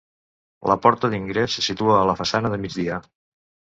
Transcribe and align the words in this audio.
La 0.71 0.77
porta 0.85 1.11
d'ingrés 1.11 1.57
se 1.57 1.65
situa 1.67 1.99
a 1.99 2.07
la 2.13 2.17
façana 2.23 2.55
de 2.55 2.61
migdia. 2.65 2.99